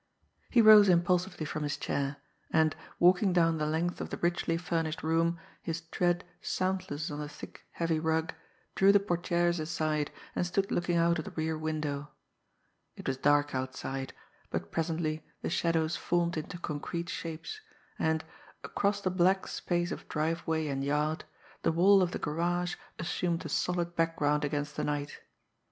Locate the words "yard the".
20.83-21.71